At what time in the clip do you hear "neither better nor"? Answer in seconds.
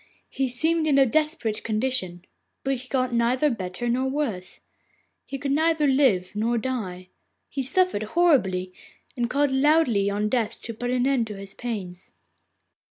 3.13-4.09